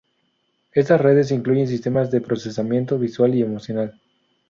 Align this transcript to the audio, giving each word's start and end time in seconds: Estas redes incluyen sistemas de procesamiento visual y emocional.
Estas 0.71 0.99
redes 0.99 1.29
incluyen 1.29 1.67
sistemas 1.67 2.09
de 2.09 2.21
procesamiento 2.21 2.97
visual 2.97 3.35
y 3.35 3.43
emocional. 3.43 4.01